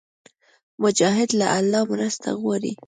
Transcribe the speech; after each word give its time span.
مجاهد 0.83 1.29
له 1.39 1.45
الله 1.59 1.81
مرسته 1.91 2.29
غواړي. 2.41 2.71